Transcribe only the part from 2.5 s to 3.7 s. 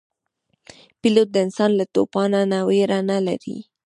نه ویره نه لري.